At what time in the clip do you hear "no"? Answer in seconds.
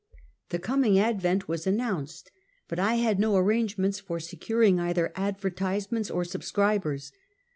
3.19-3.37